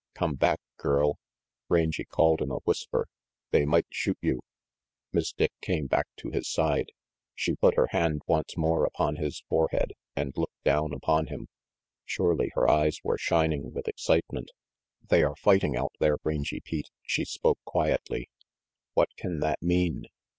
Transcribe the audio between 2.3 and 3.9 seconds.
in a whisper. "They might